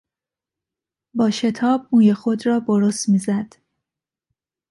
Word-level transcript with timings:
با 1.13 1.29
شتاب 1.31 1.87
موی 1.91 2.13
خود 2.13 2.45
را 2.45 2.59
برس 2.59 3.09
میزد. 3.09 3.53